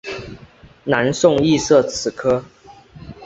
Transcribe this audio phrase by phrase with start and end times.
[0.85, 2.43] 南宋亦设此科。